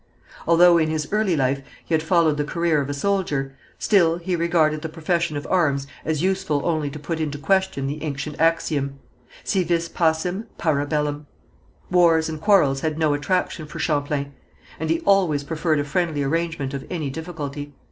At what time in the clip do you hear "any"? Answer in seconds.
16.89-17.11